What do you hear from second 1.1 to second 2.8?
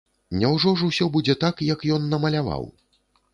будзе так, як ён намаляваў?